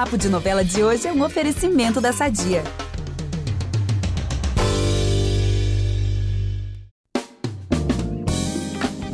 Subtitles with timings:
[0.00, 2.64] Papo de Novela de hoje é um oferecimento da Sadia.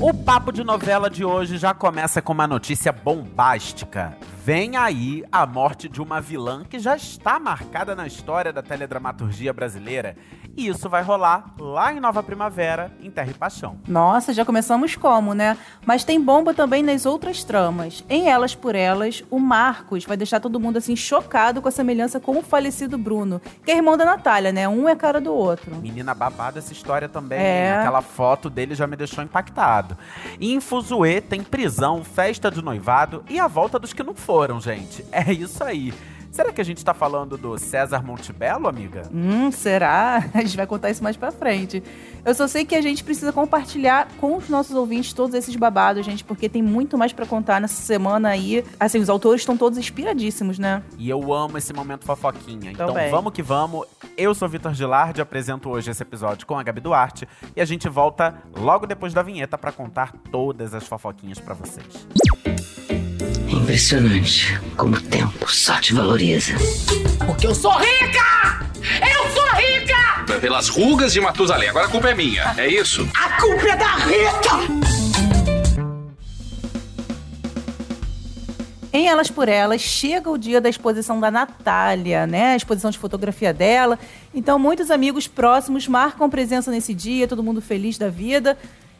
[0.00, 4.16] O papo de novela de hoje já começa com uma notícia bombástica.
[4.46, 9.52] Vem aí a morte de uma vilã que já está marcada na história da teledramaturgia
[9.52, 10.16] brasileira.
[10.56, 13.76] E isso vai rolar lá em Nova Primavera, em Terra e Paixão.
[13.88, 15.58] Nossa, já começamos como, né?
[15.84, 18.04] Mas tem bomba também nas outras tramas.
[18.08, 22.20] Em Elas por Elas, o Marcos vai deixar todo mundo assim chocado com a semelhança
[22.20, 24.68] com o falecido Bruno, que é irmão da Natália, né?
[24.68, 25.74] Um é cara do outro.
[25.74, 27.40] Menina babada essa história também.
[27.40, 27.78] É.
[27.80, 29.98] Aquela foto dele já me deixou impactado.
[30.40, 34.35] E em Fuzue tem prisão, festa de noivado e a volta dos que não foram,
[34.60, 35.04] gente.
[35.12, 35.92] É isso aí.
[36.36, 39.08] Será que a gente tá falando do César Montebello, amiga?
[39.10, 40.22] Hum, será?
[40.34, 41.82] A gente vai contar isso mais pra frente.
[42.26, 46.04] Eu só sei que a gente precisa compartilhar com os nossos ouvintes todos esses babados,
[46.04, 48.62] gente, porque tem muito mais pra contar nessa semana aí.
[48.78, 50.82] Assim, os autores estão todos inspiradíssimos, né?
[50.98, 52.70] E eu amo esse momento fofoquinha.
[52.70, 53.10] Então Também.
[53.10, 53.86] vamos que vamos.
[54.14, 57.26] Eu sou Vitor Gilardi, apresento hoje esse episódio com a Gabi Duarte.
[57.54, 62.06] E a gente volta logo depois da vinheta pra contar todas as fofoquinhas pra vocês.
[62.44, 62.55] É
[63.66, 66.54] impressionante como o tempo só te valoriza.
[67.26, 68.64] Porque eu sou rica!
[69.02, 70.38] Eu sou rica!
[70.40, 71.68] Pelas rugas de Matusalém.
[71.70, 73.08] Agora a culpa é minha, é isso?
[73.12, 74.96] A culpa é da Rita!
[78.92, 82.52] Em Elas por Elas, chega o dia da exposição da Natália, né?
[82.52, 83.98] A exposição de fotografia dela.
[84.32, 88.56] Então, muitos amigos próximos marcam presença nesse dia, todo mundo feliz da vida.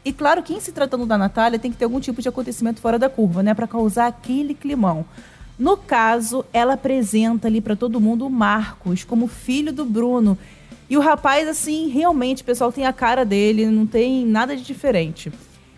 [0.07, 2.81] E claro que em se tratando da Natália, tem que ter algum tipo de acontecimento
[2.81, 3.53] fora da curva, né?
[3.55, 5.05] Pra causar aquele climão.
[5.59, 10.39] No caso, ela apresenta ali pra todo mundo o Marcos como filho do Bruno.
[10.89, 15.33] E o rapaz, assim, realmente, pessoal, tem a cara dele, não tem nada de diferente.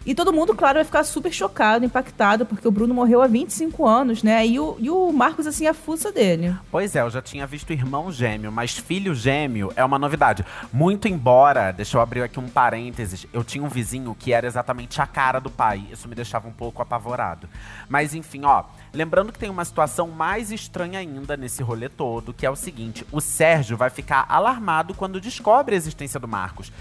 [0.08, 3.86] E todo mundo, claro, vai ficar super chocado, impactado, porque o Bruno morreu há 25
[3.86, 4.46] anos, né?
[4.46, 6.56] E o, e o Marcos, assim, a fuça dele.
[6.70, 10.46] Pois é, eu já tinha visto irmão gêmeo, mas filho gêmeo é uma novidade.
[10.72, 14.98] Muito embora, deixa eu abrir aqui um parênteses, eu tinha um vizinho que era exatamente
[14.98, 15.84] a cara do pai.
[15.92, 17.46] Isso me deixava um pouco apavorado.
[17.86, 18.64] Mas enfim, ó,
[18.94, 23.06] lembrando que tem uma situação mais estranha ainda nesse rolê todo, que é o seguinte:
[23.12, 26.72] o Sérgio vai ficar alarmado quando descobre a existência do Marcos.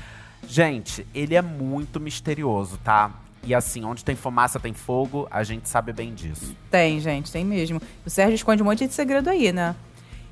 [0.48, 3.12] Gente, ele é muito misterioso, tá?
[3.44, 6.56] E assim, onde tem fumaça tem fogo, a gente sabe bem disso.
[6.72, 7.82] Tem, gente, tem mesmo.
[8.06, 9.76] O Sérgio esconde um monte de segredo aí, né?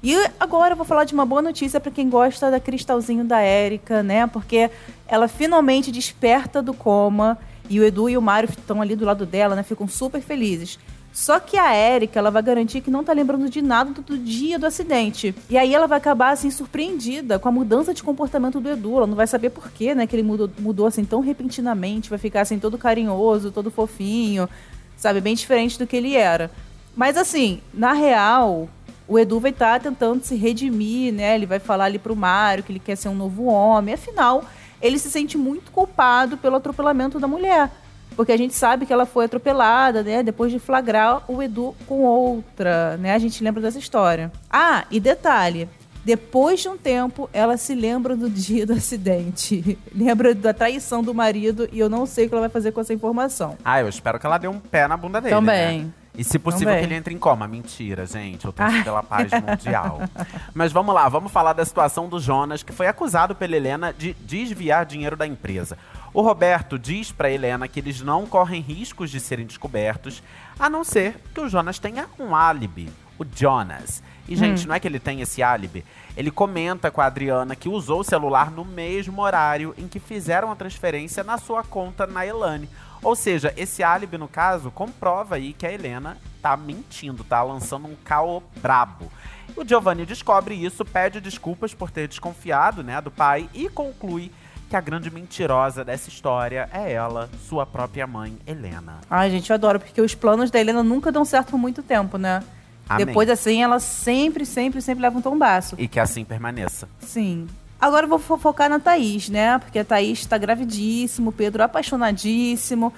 [0.01, 3.39] E agora eu vou falar de uma boa notícia pra quem gosta da cristalzinho da
[3.39, 4.27] Érica, né?
[4.27, 4.69] Porque
[5.07, 7.37] ela finalmente desperta do coma
[7.69, 9.63] e o Edu e o Mário estão ali do lado dela, né?
[9.63, 10.77] Ficam super felizes.
[11.15, 14.59] Só que a Érica, ela vai garantir que não tá lembrando de nada do, dia
[14.59, 15.33] do acidente.
[15.49, 18.97] E aí ela vai acabar, assim, surpreendida com a mudança de comportamento do Edu.
[18.97, 20.05] Ela não vai saber por quê, né?
[20.05, 22.09] Que ele mudou, mudou assim, tão repentinamente.
[22.09, 24.49] Vai ficar, assim, todo carinhoso, todo fofinho.
[24.97, 25.21] Sabe?
[25.21, 26.51] Bem diferente do que ele era.
[26.93, 28.67] Mas, assim, na real,
[29.07, 31.33] o Edu vai estar tentando se redimir, né?
[31.35, 33.93] Ele vai falar ali pro Mário que ele quer ser um novo homem.
[33.93, 34.43] Afinal,
[34.81, 37.71] ele se sente muito culpado pelo atropelamento da mulher.
[38.15, 40.23] Porque a gente sabe que ela foi atropelada, né?
[40.23, 43.13] Depois de flagrar o Edu com outra, né?
[43.13, 44.31] A gente lembra dessa história.
[44.49, 45.67] Ah, e detalhe.
[46.05, 49.77] Depois de um tempo, ela se lembra do dia do acidente.
[49.93, 52.79] lembra da traição do marido e eu não sei o que ela vai fazer com
[52.79, 53.57] essa informação.
[53.65, 55.33] Ah, eu espero que ela dê um pé na bunda dele.
[55.33, 55.85] Também.
[55.85, 55.91] Né?
[56.17, 56.79] E se possível Também.
[56.79, 57.47] que ele entre em coma.
[57.47, 58.45] Mentira, gente.
[58.45, 60.01] Eu torço pela paz mundial.
[60.53, 64.13] Mas vamos lá, vamos falar da situação do Jonas, que foi acusado pela Helena de
[64.21, 65.77] desviar dinheiro da empresa.
[66.13, 70.23] O Roberto diz pra Helena que eles não correm riscos de serem descobertos,
[70.57, 72.89] a não ser que o Jonas tenha um álibi.
[73.19, 74.01] O Jonas.
[74.27, 75.85] E, gente, não é que ele tem esse álibi.
[76.17, 80.51] Ele comenta com a Adriana que usou o celular no mesmo horário em que fizeram
[80.51, 82.69] a transferência na sua conta na Elane.
[83.05, 87.87] Ou seja, esse álibi, no caso, comprova aí que a Helena tá mentindo, tá lançando
[87.87, 89.11] um caô brabo.
[89.55, 94.31] O Giovanni descobre isso, pede desculpas por ter desconfiado, né, do pai e conclui
[94.67, 98.97] que a grande mentirosa dessa história é ela, sua própria mãe, Helena.
[99.07, 102.17] Ai, gente, eu adoro, porque os planos da Helena nunca dão certo por muito tempo,
[102.17, 102.43] né?
[102.89, 103.05] Amém.
[103.05, 105.75] Depois, assim, ela sempre, sempre, sempre leva um tombaço.
[105.77, 106.89] E que assim permaneça.
[106.99, 107.47] Sim.
[107.85, 109.59] Agora vou fo- focar na Thaís, né?
[109.59, 112.91] Porque a Thaís tá gravidíssimo, o Pedro apaixonadíssimo.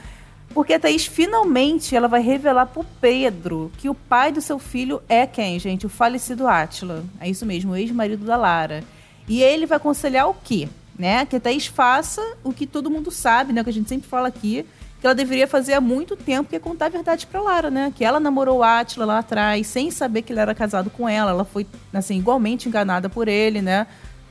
[0.53, 5.01] Porque a Thaís finalmente ela vai revelar pro Pedro que o pai do seu filho
[5.09, 5.85] é quem, gente?
[5.85, 7.03] O falecido Átila.
[7.19, 8.81] É isso mesmo, o ex-marido da Lara.
[9.27, 10.69] E ele vai aconselhar o quê?
[10.97, 11.25] Né?
[11.25, 13.63] Que a Thaís faça o que todo mundo sabe, né?
[13.63, 14.65] Que a gente sempre fala aqui,
[15.01, 17.91] que ela deveria fazer há muito tempo, que é contar a verdade pra Lara, né?
[17.95, 21.31] Que ela namorou o Átila lá atrás, sem saber que ele era casado com ela.
[21.31, 23.85] Ela foi, assim, igualmente enganada por ele, né?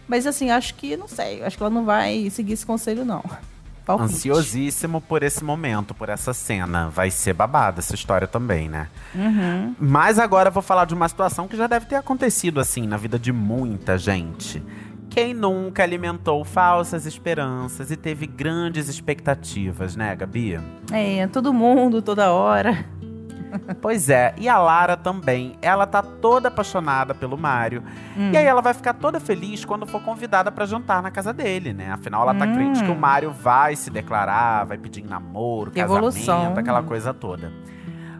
[0.08, 3.24] Mas assim, acho que, não sei, acho que ela não vai seguir esse conselho, não.
[3.86, 4.14] Palpite.
[4.14, 6.88] Ansiosíssimo por esse momento, por essa cena.
[6.88, 8.88] Vai ser babada essa história também, né?
[9.14, 9.76] Uhum.
[9.78, 12.96] Mas agora eu vou falar de uma situação que já deve ter acontecido assim na
[12.96, 14.60] vida de muita gente.
[15.08, 20.60] Quem nunca alimentou falsas esperanças e teve grandes expectativas, né, Gabi?
[20.92, 22.84] É, todo mundo, toda hora.
[23.80, 25.56] Pois é, e a Lara também.
[25.62, 27.82] Ela tá toda apaixonada pelo Mário.
[28.16, 28.30] Hum.
[28.32, 31.72] E aí ela vai ficar toda feliz quando for convidada pra jantar na casa dele,
[31.72, 31.92] né?
[31.92, 32.54] Afinal, ela tá Hum.
[32.54, 36.54] crente que o Mário vai se declarar, vai pedir namoro, Que casamento, evolução.
[36.56, 37.52] aquela coisa toda.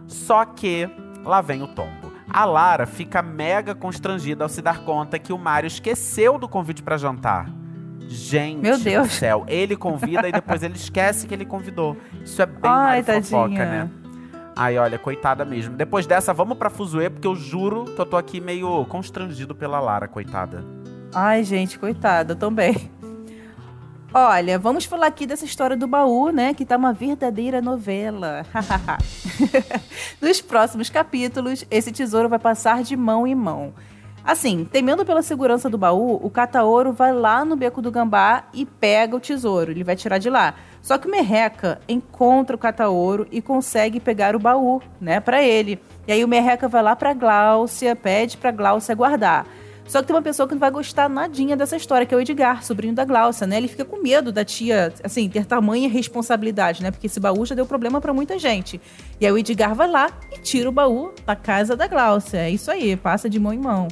[0.07, 0.89] Só que
[1.23, 2.13] lá vem o tombo.
[2.29, 6.83] A Lara fica mega constrangida ao se dar conta que o Mário esqueceu do convite
[6.83, 7.49] pra jantar.
[8.09, 9.07] Gente Meu Deus.
[9.07, 11.97] do céu, ele convida e depois ele esquece que ele convidou.
[12.23, 13.89] Isso é bem Ai, fofoca, né?
[14.57, 15.75] Ai, olha, coitada mesmo.
[15.75, 19.79] Depois dessa, vamos pra Fuzue, porque eu juro que eu tô aqui meio constrangido pela
[19.79, 20.65] Lara, coitada.
[21.13, 22.91] Ai, gente, coitada, também.
[24.11, 26.55] Olha, vamos falar aqui dessa história do baú, né?
[26.55, 28.43] Que tá uma verdadeira novela.
[30.19, 33.75] Nos próximos capítulos, esse tesouro vai passar de mão em mão.
[34.27, 38.65] Assim, temendo pela segurança do baú, o Cataoro vai lá no beco do gambá e
[38.65, 39.71] pega o tesouro.
[39.71, 40.53] Ele vai tirar de lá.
[40.81, 45.79] Só que o Merreca encontra o Cataoro e consegue pegar o baú, né, pra ele.
[46.05, 49.47] E aí o Merreca vai lá pra Gláucia, pede pra Gláucia guardar.
[49.87, 52.19] Só que tem uma pessoa que não vai gostar nadinha dessa história, que é o
[52.19, 53.55] Edgar, sobrinho da Gláucia, né?
[53.55, 56.91] Ele fica com medo da tia, assim, ter tamanha responsabilidade, né?
[56.91, 58.81] Porque esse baú já deu problema pra muita gente.
[59.21, 62.39] E aí o Edgar vai lá e tira o baú da casa da Gláucia.
[62.39, 63.87] É isso aí, passa de mão em mão.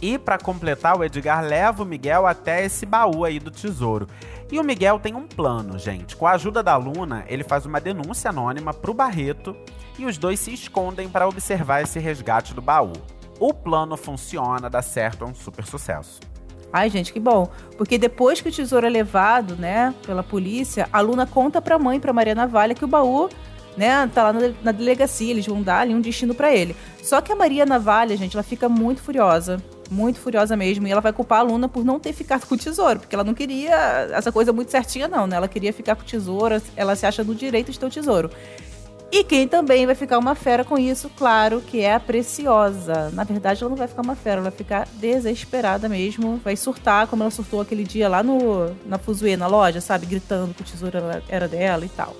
[0.00, 4.06] E pra completar, o Edgar leva o Miguel até esse baú aí do tesouro.
[4.50, 6.16] E o Miguel tem um plano, gente.
[6.16, 9.56] Com a ajuda da Luna, ele faz uma denúncia anônima pro Barreto
[9.98, 12.92] e os dois se escondem para observar esse resgate do baú.
[13.40, 16.20] O plano funciona, dá certo, é um super sucesso.
[16.72, 17.50] Ai, gente, que bom.
[17.76, 21.98] Porque depois que o tesouro é levado, né, pela polícia, a Luna conta pra mãe,
[21.98, 23.28] pra Maria Navalha, que o baú,
[23.76, 26.76] né, tá lá na, delegacia, eles vão dar ali um destino pra ele.
[27.02, 29.62] Só que a Maria Navalha, gente, ela fica muito furiosa.
[29.90, 30.86] Muito furiosa mesmo.
[30.86, 33.00] E ela vai culpar a Luna por não ter ficado com o tesouro.
[33.00, 33.74] Porque ela não queria
[34.12, 35.36] essa coisa muito certinha, não, né?
[35.36, 38.30] Ela queria ficar com o tesouro, ela se acha no direito de ter o tesouro.
[39.10, 43.08] E quem também vai ficar uma fera com isso, claro, que é a Preciosa.
[43.14, 46.38] Na verdade, ela não vai ficar uma fera, ela vai ficar desesperada mesmo.
[46.44, 50.04] Vai surtar, como ela surtou aquele dia lá no, na Fuzue, na loja, sabe?
[50.04, 52.14] Gritando que o tesouro era- era dela e tal.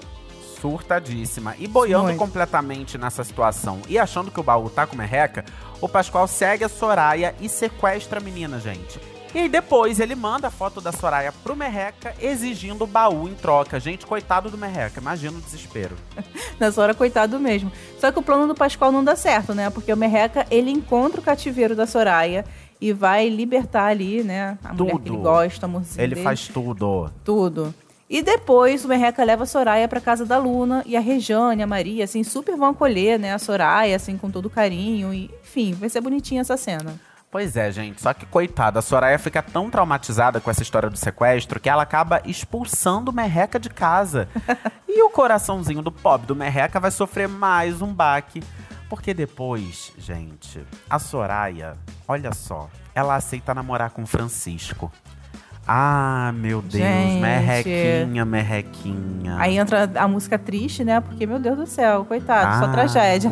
[0.61, 1.55] Surtadíssima.
[1.59, 2.19] E boiando Muito.
[2.19, 5.45] completamente nessa situação e achando que o baú tá com merreca,
[5.81, 9.01] o Pascoal segue a Soraya e sequestra a menina, gente.
[9.35, 13.35] E aí depois ele manda a foto da Soraya pro Merreca exigindo o baú em
[13.35, 13.79] troca.
[13.79, 15.97] Gente, coitado do Merreca, imagina o desespero.
[16.59, 17.71] Nessa hora, coitado mesmo.
[18.01, 19.69] Só que o plano do Pascoal não dá certo, né?
[19.69, 22.43] Porque o Merreca, ele encontra o cativeiro da Soraya
[22.81, 24.57] e vai libertar ali, né?
[24.65, 25.23] A mulher que ele Tudo.
[25.23, 26.25] gosta, amorzinho Ele dele.
[26.25, 27.13] faz tudo.
[27.23, 27.75] tudo.
[28.11, 31.67] E depois o Merreca leva a Soraya pra casa da Luna e a Rejane, a
[31.67, 35.13] Maria, assim, super vão acolher, né, a Soraya, assim, com todo carinho.
[35.13, 36.99] E, enfim, vai ser bonitinha essa cena.
[37.31, 38.01] Pois é, gente.
[38.01, 41.83] Só que, coitada, a Soraya fica tão traumatizada com essa história do sequestro que ela
[41.83, 44.27] acaba expulsando o Merreca de casa.
[44.89, 48.43] e o coraçãozinho do pobre do Merreca vai sofrer mais um baque.
[48.89, 51.77] Porque depois, gente, a Soraya,
[52.07, 54.91] olha só, ela aceita namorar com o Francisco.
[55.71, 57.21] Ah, meu Deus, Gente.
[57.21, 59.37] merrequinha, merrequinha.
[59.39, 60.99] Aí entra a música triste, né?
[61.01, 63.31] Porque, meu Deus do céu, coitado, só Ah, tragédia.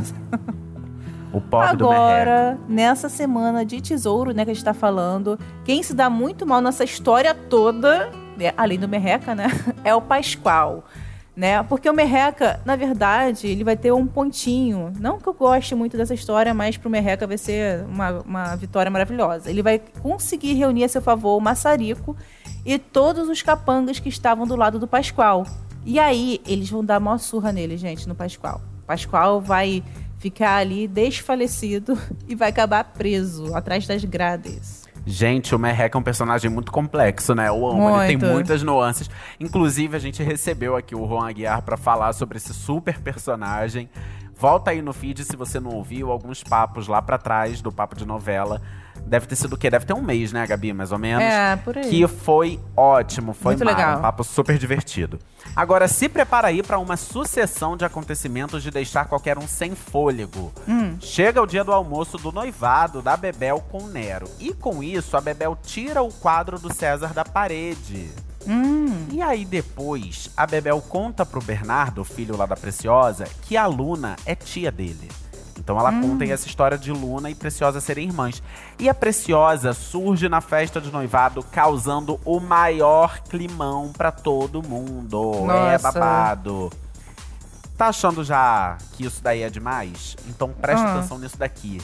[1.32, 1.68] o pobre.
[1.70, 6.46] Agora, nessa semana de tesouro, né, que a gente tá falando, quem se dá muito
[6.46, 9.46] mal nessa história toda, né, além do Merreca, né,
[9.82, 10.84] é o Pascoal.
[11.36, 11.62] Né?
[11.64, 14.90] Porque o Merreca, na verdade, ele vai ter um pontinho.
[14.98, 18.90] Não que eu goste muito dessa história, mas pro Merreca vai ser uma, uma vitória
[18.90, 19.50] maravilhosa.
[19.50, 22.16] Ele vai conseguir reunir a seu favor o Maçarico
[22.64, 25.46] e todos os capangas que estavam do lado do Pascoal.
[25.84, 28.62] E aí, eles vão dar maior surra nele, gente, no Pascoal.
[28.86, 29.84] Pascoal vai
[30.18, 34.85] ficar ali desfalecido e vai acabar preso atrás das grades.
[35.08, 37.46] Gente, o Merreca é um personagem muito complexo, né?
[37.46, 39.08] Eu amo, ele tem muitas nuances.
[39.38, 43.88] Inclusive, a gente recebeu aqui o Juan Aguiar pra falar sobre esse super personagem.
[44.36, 47.94] Volta aí no feed se você não ouviu alguns papos lá pra trás do papo
[47.94, 48.60] de novela.
[49.06, 49.70] Deve ter sido o quê?
[49.70, 50.72] Deve ter um mês, né, Gabi?
[50.72, 51.22] Mais ou menos.
[51.22, 51.88] É, por aí.
[51.88, 53.98] Que foi ótimo, foi Muito mara, legal.
[53.98, 55.18] um papo super divertido.
[55.54, 60.52] Agora, se prepara aí pra uma sucessão de acontecimentos de deixar qualquer um sem fôlego.
[60.68, 60.96] Hum.
[61.00, 64.28] Chega o dia do almoço do noivado da Bebel com Nero.
[64.40, 68.10] E com isso, a Bebel tira o quadro do César da parede.
[68.48, 73.66] Hum, E aí depois, a Bebel conta pro Bernardo, filho lá da Preciosa, que a
[73.66, 75.08] Luna é tia dele.
[75.66, 78.40] Então ela conta aí essa história de Luna e Preciosa serem irmãs.
[78.78, 85.32] E a Preciosa surge na festa de noivado, causando o maior climão pra todo mundo.
[85.50, 85.90] É Nossa.
[85.90, 86.70] babado.
[87.76, 90.16] Tá achando já que isso daí é demais?
[90.28, 90.98] Então preste Ah.
[90.98, 91.82] atenção nisso daqui.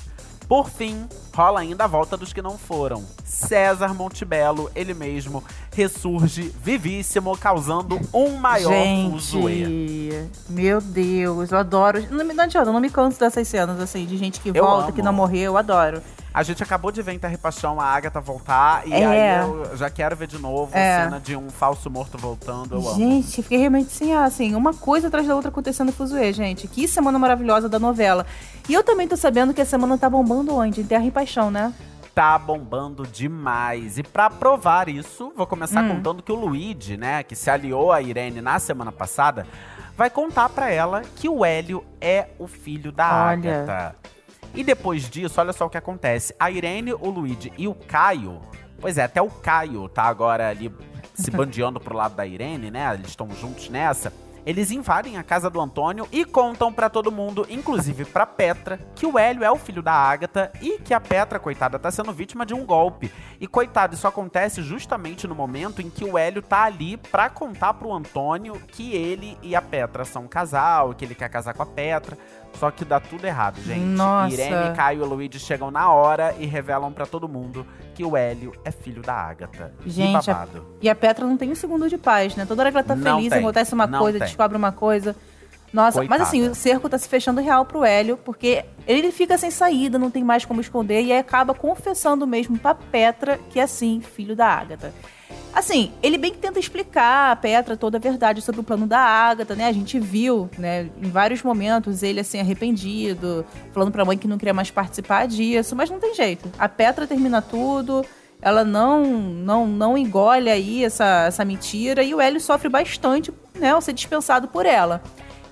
[0.49, 3.03] Por fim, rola ainda a volta dos que não foram.
[3.25, 5.43] César Montebello, ele mesmo,
[5.75, 8.71] ressurge vivíssimo, causando um maior
[9.11, 9.65] fuzuê.
[9.65, 12.05] Gente, meu Deus, eu adoro.
[12.11, 14.63] Não, me- não adianta, eu não me canso dessas cenas, assim, de gente que Eu
[14.65, 14.93] volta, amo.
[14.93, 16.03] que não morreu, eu adoro.
[16.35, 19.05] A gente acabou de ver em Terra e Paixão a Agatha voltar, e É.
[19.41, 20.97] aí eu já quero ver de novo É.
[20.97, 22.75] a cena de um falso morto voltando.
[22.77, 22.97] Eu amo.
[22.99, 26.67] Gente, eu fiquei realmente assim, assim, uma coisa atrás da outra acontecendo no Fuzuê, gente.
[26.67, 28.25] Que semana maravilhosa da novela.
[28.69, 30.81] E eu também tô sabendo que a semana tá bombando onde?
[30.81, 31.73] Em Terra e Paixão, né?
[32.15, 33.99] Tá bombando demais.
[33.99, 35.97] E pra provar isso, vou começar Hum.
[35.97, 39.47] contando que o Luigi, né, que se aliou a Irene na semana passada,
[39.97, 43.63] vai contar pra ela que o Hélio é o filho da Olha.
[43.63, 43.97] Agatha.
[44.55, 46.35] E depois disso, olha só o que acontece.
[46.39, 48.41] A Irene, o Luigi e o Caio.
[48.81, 50.73] Pois é, até o Caio tá agora ali
[51.15, 52.93] se bandeando pro lado da Irene, né?
[52.95, 54.13] Eles estão juntos nessa.
[54.45, 59.07] Eles invadem a casa do Antônio e contam pra todo mundo, inclusive pra Petra, que
[59.07, 62.45] o Hélio é o filho da Ágata e que a Petra, coitada, tá sendo vítima
[62.45, 63.13] de um golpe.
[63.41, 67.75] E coitado, isso acontece justamente no momento em que o Hélio tá ali pra contar
[67.75, 71.63] pro Antônio que ele e a Petra são um casal, que ele quer casar com
[71.63, 72.19] a Petra.
[72.59, 73.81] Só que dá tudo errado, gente.
[73.81, 74.33] Nossa.
[74.35, 78.53] Irene, Caio e Luigi chegam na hora e revelam pra todo mundo que o Hélio
[78.65, 79.73] é filho da Ágata.
[79.85, 80.67] Gente, que babado.
[80.81, 82.47] E a Petra não tem um segundo de paz, né?
[82.47, 84.27] Toda hora que ela tá Não feliz, tem, acontece uma não coisa, tem.
[84.29, 85.17] descobre uma coisa.
[85.73, 86.23] Nossa, mas Coitada.
[86.25, 90.11] assim, o cerco tá se fechando real pro Hélio, porque ele fica sem saída, não
[90.11, 94.37] tem mais como esconder, e aí acaba confessando mesmo pra Petra que é sim, filho
[94.37, 94.93] da Ágata.
[95.53, 98.99] Assim, ele bem que tenta explicar a Petra toda a verdade sobre o plano da
[98.99, 99.67] Ágata, né?
[99.67, 104.39] A gente viu, né, em vários momentos ele assim arrependido, falando pra mãe que não
[104.39, 106.51] queria mais participar disso, mas não tem jeito.
[106.59, 108.05] A Petra termina tudo,
[108.41, 113.71] ela não não não engole aí essa, essa mentira e o Hélio sofre bastante, né,
[113.71, 115.03] ao ser dispensado por ela.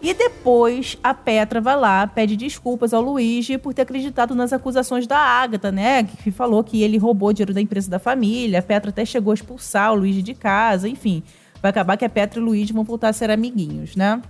[0.03, 5.07] E depois a Petra vai lá, pede desculpas ao Luigi por ter acreditado nas acusações
[5.07, 6.05] da Ágata, né?
[6.05, 8.61] Que falou que ele roubou dinheiro da empresa da família.
[8.61, 11.23] A Petra até chegou a expulsar o Luigi de casa, enfim.
[11.61, 14.23] Vai acabar que a Petra e o Luigi vão voltar a ser amiguinhos, né?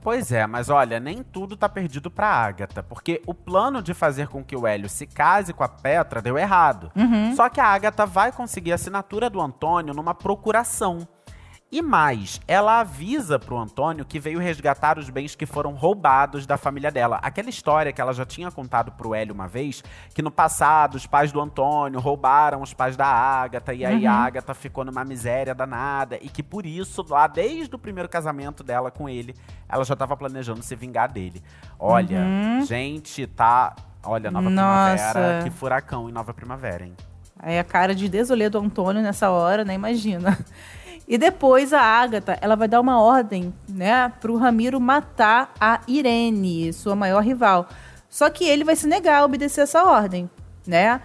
[0.00, 4.26] Pois é, mas olha, nem tudo tá perdido pra Agatha, porque o plano de fazer
[4.26, 6.90] com que o Hélio se case com a Petra deu errado.
[7.36, 11.06] Só que a Agatha vai conseguir a assinatura do Antônio numa procuração.
[11.72, 16.58] E mais, ela avisa pro Antônio que veio resgatar os bens que foram roubados da
[16.58, 17.18] família dela.
[17.22, 21.06] Aquela história que ela já tinha contado pro Hélio uma vez, que no passado os
[21.06, 25.54] pais do Antônio roubaram os pais da Ágata, e aí a Ágata ficou numa miséria
[25.54, 29.34] danada, e que por isso, lá desde o primeiro casamento dela com ele,
[29.66, 31.42] ela já tava planejando se vingar dele.
[31.78, 32.22] Olha,
[32.66, 33.74] gente, tá.
[34.04, 35.10] Olha, Nova Nossa.
[35.10, 36.94] Primavera, que furacão em Nova Primavera, hein?
[37.38, 39.72] Aí a cara de desolê do Antônio nessa hora, né?
[39.72, 40.38] Imagina.
[41.06, 46.72] E depois a Ágata, ela vai dar uma ordem, né, pro Ramiro matar a Irene,
[46.72, 47.68] sua maior rival.
[48.08, 50.30] Só que ele vai se negar a obedecer essa ordem,
[50.66, 51.00] né?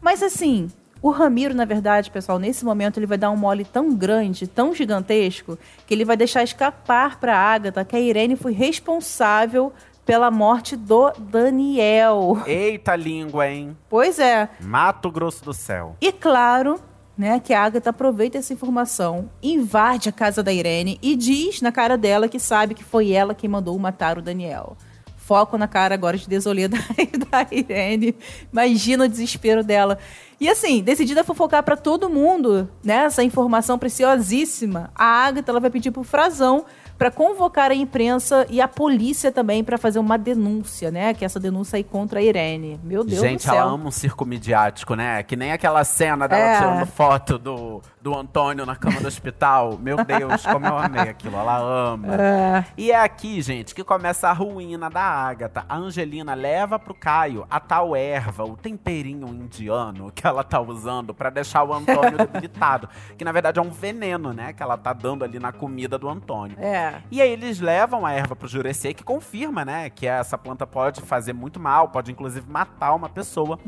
[0.00, 0.70] Mas assim,
[1.02, 4.74] o Ramiro, na verdade, pessoal, nesse momento ele vai dar um mole tão grande, tão
[4.74, 9.72] gigantesco, que ele vai deixar escapar pra Ágata que a Irene foi responsável
[10.04, 12.38] pela morte do Daniel.
[12.46, 13.76] Eita língua, hein?
[13.88, 14.48] Pois é.
[14.60, 15.96] Mato Grosso do Céu.
[16.00, 16.80] E claro,
[17.16, 21.72] né, que a Agatha aproveita essa informação, invade a casa da Irene e diz na
[21.72, 24.76] cara dela que sabe que foi ela quem mandou matar o Daniel.
[25.16, 26.78] Foco na cara agora de desolê da,
[27.30, 28.14] da Irene.
[28.52, 29.98] Imagina o desespero dela.
[30.40, 35.58] E assim, decidida a fofocar pra todo mundo, né, essa informação preciosíssima, a Agatha ela
[35.58, 36.64] vai pedir pro Frazão
[36.98, 41.12] para convocar a imprensa e a polícia também para fazer uma denúncia, né?
[41.12, 42.80] Que é essa denúncia aí contra a Irene.
[42.82, 43.54] Meu Deus Gente, do céu.
[43.54, 45.22] ela ama um circo midiático, né?
[45.22, 46.56] Que nem aquela cena dela É.
[46.58, 49.76] tirando foto do, do Antônio na cama do hospital.
[49.82, 51.36] Meu Deus, como eu amei aquilo.
[51.36, 52.14] Ela ama.
[52.14, 52.64] É.
[52.76, 55.66] E é aqui, gente, que começa a ruína da Ágata.
[55.68, 61.12] A Angelina leva pro Caio a tal erva, o temperinho indiano que ela tá usando
[61.12, 62.88] pra deixar o Antônio debilitado.
[63.18, 64.52] Que na verdade é um veneno, né?
[64.52, 66.56] Que ela tá dando ali na comida do Antônio.
[66.60, 67.02] É.
[67.10, 71.00] E aí eles levam a erva pro Jurecê, que confirma, né, que essa planta pode
[71.00, 73.58] fazer muito mal, pode inclusive matar uma pessoa.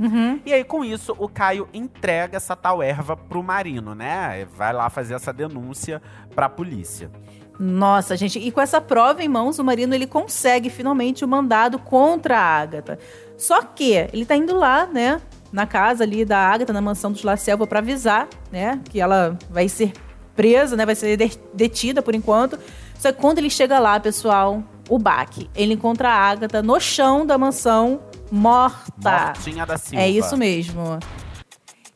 [0.46, 4.27] E aí com isso o Caio entrega essa tal erva pro Marino, né?
[4.56, 6.00] Vai lá fazer essa denúncia
[6.34, 7.10] pra polícia.
[7.58, 11.78] Nossa, gente, e com essa prova em mãos, o Marino ele consegue finalmente o mandado
[11.78, 12.98] contra a Ágata.
[13.36, 15.20] Só que ele tá indo lá, né,
[15.52, 19.36] na casa ali da Ágata, na mansão dos La Selva, pra avisar, né, que ela
[19.50, 19.92] vai ser
[20.36, 22.56] presa, né, vai ser de- detida por enquanto.
[22.96, 25.50] Só que quando ele chega lá, pessoal, o baque.
[25.54, 29.26] Ele encontra a Agatha no chão da mansão, morta.
[29.34, 30.04] Mortinha da Silva.
[30.04, 30.98] É isso mesmo.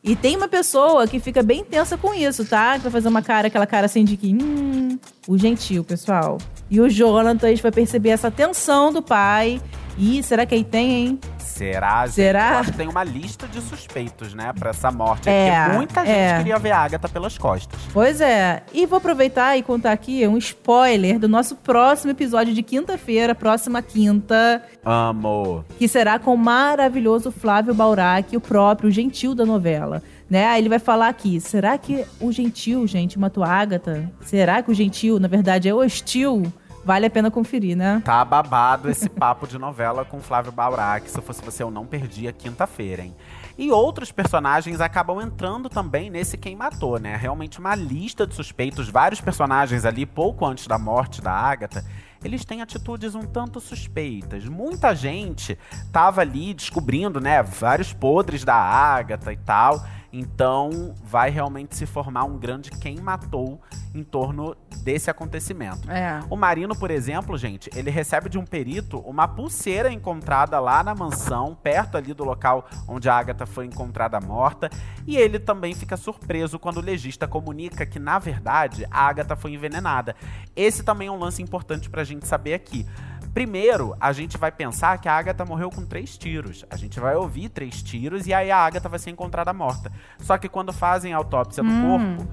[0.03, 2.75] E tem uma pessoa que fica bem tensa com isso, tá?
[2.75, 4.33] Que vai fazer uma cara, aquela cara assim de que.
[4.33, 6.37] Hum, o gentil, pessoal.
[6.69, 9.61] E o Jonathan a gente vai perceber essa tensão do pai.
[9.97, 11.19] Ih, será que aí tem, hein?
[11.53, 12.05] Será?
[12.05, 12.15] gente?
[12.15, 12.51] Será?
[12.53, 15.29] Eu acho que tem uma lista de suspeitos, né, pra essa morte.
[15.29, 16.37] É, porque muita gente é.
[16.37, 17.79] queria ver a Agatha pelas costas.
[17.93, 18.63] Pois é.
[18.73, 23.81] E vou aproveitar e contar aqui um spoiler do nosso próximo episódio de quinta-feira, próxima
[23.81, 25.63] quinta, Amo.
[25.77, 30.01] que será com o maravilhoso Flávio Baurac, o próprio gentil da novela.
[30.29, 30.47] Né?
[30.47, 34.11] Aí ele vai falar aqui, será que o gentil, gente, matou a Agatha?
[34.21, 36.51] Será que o gentil, na verdade, é hostil?
[36.85, 38.01] Vale a pena conferir, né?
[38.03, 41.09] Tá babado esse papo de novela com Flávio Baurac.
[41.09, 43.15] Se fosse você, eu não perdia quinta-feira, hein?
[43.57, 47.15] E outros personagens acabam entrando também nesse quem matou, né?
[47.15, 51.85] Realmente uma lista de suspeitos, vários personagens ali pouco antes da morte da Agatha.
[52.21, 54.45] Eles têm atitudes um tanto suspeitas.
[54.45, 55.57] Muita gente
[55.91, 59.85] tava ali descobrindo, né, vários podres da Agatha e tal.
[60.15, 63.59] Então, vai realmente se formar um grande quem matou
[63.95, 65.89] em torno desse acontecimento.
[65.89, 66.19] É.
[66.29, 70.93] O Marino, por exemplo, gente, ele recebe de um perito uma pulseira encontrada lá na
[70.93, 74.69] mansão, perto ali do local onde a Agatha foi encontrada morta,
[75.07, 79.53] e ele também fica surpreso quando o legista comunica que, na verdade, a Agatha foi
[79.53, 80.15] envenenada.
[80.55, 82.85] Esse também é um lance importante pra gente saber aqui.
[83.33, 86.63] Primeiro, a gente vai pensar que a Agatha morreu com três tiros.
[86.69, 89.91] A gente vai ouvir três tiros e aí a Agatha vai ser encontrada morta.
[90.19, 92.27] Só que quando fazem a autópsia do corpo,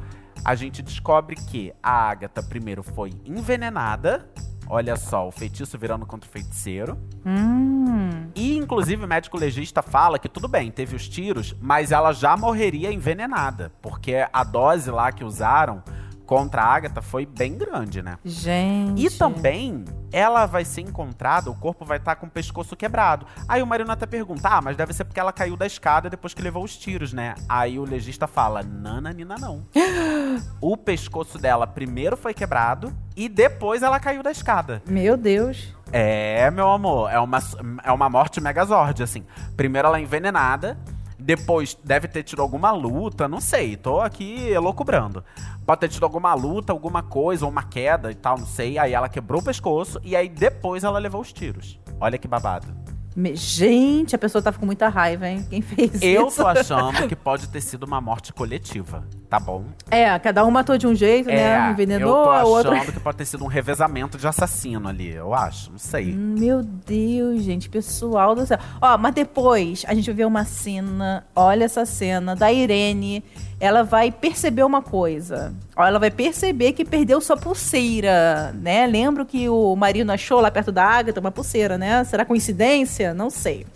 [0.44, 4.28] a gente descobre que a Agatha primeiro foi envenenada.
[4.68, 6.98] Olha só, o feitiço virando contra o feiticeiro.
[7.26, 8.30] Hum.
[8.34, 12.36] E, inclusive, o médico legista fala que tudo bem, teve os tiros, mas ela já
[12.36, 13.72] morreria envenenada.
[13.82, 15.82] Porque a dose lá que usaram
[16.30, 18.16] contra a Agatha foi bem grande, né?
[18.24, 19.04] Gente.
[19.04, 23.26] E também, ela vai ser encontrada, o corpo vai estar com o pescoço quebrado.
[23.48, 26.32] Aí o Marino até pergunta, ah, mas deve ser porque ela caiu da escada depois
[26.32, 27.34] que levou os tiros, né?
[27.48, 29.66] Aí o legista fala, nananina não.
[30.62, 34.80] o pescoço dela primeiro foi quebrado e depois ela caiu da escada.
[34.86, 35.74] Meu Deus.
[35.90, 37.38] É, meu amor, é uma,
[37.82, 39.26] é uma morte megazord, assim.
[39.56, 40.78] Primeiro ela é envenenada,
[41.20, 45.24] depois deve ter tido alguma luta, não sei, tô aqui elocubrando.
[45.64, 48.78] Pode ter tido alguma luta, alguma coisa, uma queda e tal, não sei.
[48.78, 51.78] Aí ela quebrou o pescoço e aí depois ela levou os tiros.
[52.00, 52.66] Olha que babado.
[53.34, 55.44] Gente, a pessoa tava com muita raiva, hein?
[55.50, 56.36] Quem fez Eu isso?
[56.36, 59.64] tô achando que pode ter sido uma morte coletiva, tá bom?
[59.90, 61.70] É, cada um matou de um jeito, né?
[61.70, 62.92] Envenenou, eu tô achando outra.
[62.92, 66.12] que pode ter sido um revezamento de assassino ali, eu acho, não sei.
[66.14, 68.58] Meu Deus, gente, pessoal do céu.
[68.80, 73.24] Ó, mas depois a gente ver uma cena, olha essa cena, da Irene.
[73.60, 75.52] Ela vai perceber uma coisa.
[75.76, 78.86] Ó, ela vai perceber que perdeu sua pulseira, né?
[78.86, 82.02] Lembro que o Marino achou lá perto da Ágata uma pulseira, né?
[82.04, 83.12] Será coincidência?
[83.12, 83.66] Não sei.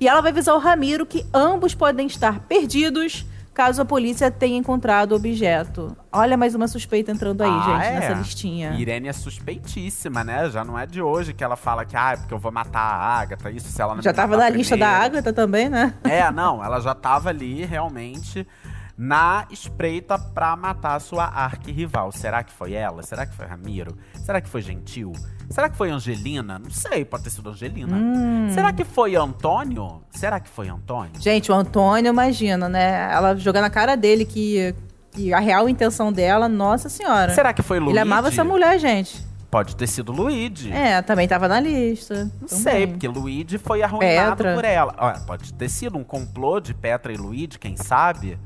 [0.00, 3.24] E ela vai avisar o Ramiro que ambos podem estar perdidos
[3.54, 5.96] caso a polícia tenha encontrado o objeto.
[6.12, 7.98] Olha mais uma suspeita entrando aí, Ah, gente, é?
[7.98, 8.70] nessa listinha.
[8.78, 10.48] Irene é suspeitíssima, né?
[10.48, 12.78] Já não é de hoje que ela fala que, ah, é porque eu vou matar
[12.80, 14.88] a Agatha, isso se ela não Já tava na lista da.
[14.88, 15.92] Ágata também, né?
[16.04, 18.46] É, não, ela já tava ali realmente
[18.98, 22.10] na espreita pra matar a sua arquirrival.
[22.10, 23.04] Será que foi ela?
[23.04, 23.96] Será que foi Ramiro?
[24.24, 25.12] Será que foi Gentil?
[25.48, 26.58] Será que foi Angelina?
[26.58, 27.96] Não sei, pode ter sido Angelina.
[27.96, 28.48] Hum.
[28.50, 30.02] Será que foi Antônio?
[30.10, 31.12] Será que foi Antônio?
[31.20, 33.08] Gente, o Antônio, imagina, né?
[33.12, 34.74] Ela jogar na cara dele que,
[35.12, 37.32] que a real intenção dela, nossa senhora.
[37.32, 37.92] Será que foi Luigi?
[37.92, 39.26] Ele amava essa mulher, gente.
[39.50, 40.70] Pode ter sido Luigi.
[40.70, 42.24] É, também tava na lista.
[42.38, 42.62] Não Também.
[42.64, 44.54] sei, porque Luigi foi arruinado Petra.
[44.54, 44.94] por ela.
[44.98, 48.38] Olha, pode ter sido um complô de Petra e Luigi, quem sabe?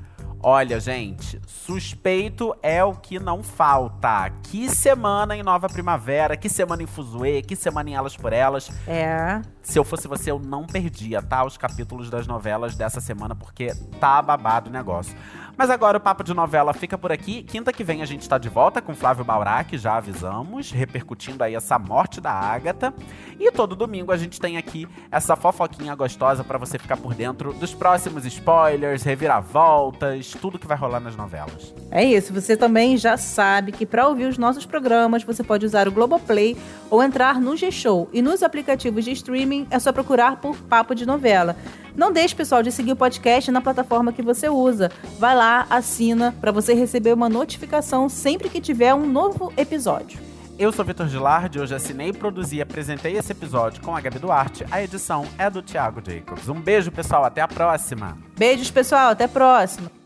[0.44, 4.28] Olha, gente, suspeito é o que não falta.
[4.42, 8.68] Que semana em Nova Primavera, que semana em Fuzue, que semana em Elas por Elas.
[8.88, 9.40] É.
[9.62, 11.44] Se eu fosse você, eu não perdia, tá?
[11.44, 15.16] Os capítulos das novelas dessa semana, porque tá babado o negócio.
[15.56, 17.42] Mas agora o Papo de Novela fica por aqui.
[17.42, 21.54] Quinta que vem a gente tá de volta com Flávio Baurac, já avisamos, repercutindo aí
[21.54, 22.92] essa morte da Ágata.
[23.38, 27.52] E todo domingo a gente tem aqui essa fofoquinha gostosa pra você ficar por dentro
[27.52, 31.74] dos próximos spoilers, reviravoltas, tudo que vai rolar nas novelas.
[31.90, 32.32] É isso.
[32.32, 36.56] Você também já sabe que para ouvir os nossos programas, você pode usar o Globoplay
[36.90, 38.08] ou entrar no G-Show.
[38.12, 41.56] E nos aplicativos de streaming é só procurar por Papo de Novela.
[41.96, 44.90] Não deixe, pessoal, de seguir o podcast na plataforma que você usa.
[45.18, 50.18] Vai lá, assina para você receber uma notificação sempre que tiver um novo episódio.
[50.58, 54.64] Eu sou Vitor Gilardi, hoje assinei, produzi e apresentei esse episódio com a Gabi Duarte.
[54.70, 56.48] A edição é do Thiago Jacobs.
[56.48, 58.16] Um beijo, pessoal, até a próxima!
[58.36, 59.10] Beijos, pessoal.
[59.10, 60.01] Até a próxima.